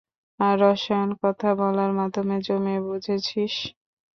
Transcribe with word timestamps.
আর 0.39 0.55
রসায়ন 0.63 1.09
কথা 1.21 1.49
বলার 1.59 1.91
মাধ্যমে 1.99 2.35
জমে, 2.47 2.75
বুঝেছিস? 2.85 3.53